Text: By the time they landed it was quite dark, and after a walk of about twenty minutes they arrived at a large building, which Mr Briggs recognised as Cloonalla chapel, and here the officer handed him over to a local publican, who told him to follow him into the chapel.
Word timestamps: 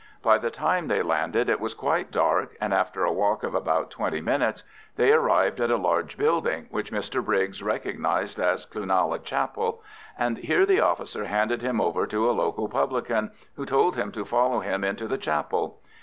By 0.23 0.39
the 0.39 0.49
time 0.49 0.87
they 0.87 1.03
landed 1.03 1.47
it 1.47 1.59
was 1.59 1.75
quite 1.75 2.09
dark, 2.09 2.57
and 2.59 2.73
after 2.73 3.05
a 3.05 3.13
walk 3.13 3.43
of 3.43 3.53
about 3.53 3.91
twenty 3.91 4.19
minutes 4.19 4.63
they 4.95 5.11
arrived 5.11 5.61
at 5.61 5.69
a 5.69 5.75
large 5.77 6.17
building, 6.17 6.65
which 6.71 6.91
Mr 6.91 7.23
Briggs 7.23 7.61
recognised 7.61 8.39
as 8.39 8.65
Cloonalla 8.65 9.19
chapel, 9.19 9.83
and 10.17 10.39
here 10.39 10.65
the 10.65 10.79
officer 10.81 11.25
handed 11.25 11.61
him 11.61 11.79
over 11.79 12.07
to 12.07 12.27
a 12.27 12.31
local 12.33 12.67
publican, 12.67 13.29
who 13.57 13.65
told 13.67 13.95
him 13.95 14.11
to 14.13 14.25
follow 14.25 14.61
him 14.61 14.83
into 14.83 15.07
the 15.07 15.19
chapel. 15.19 15.79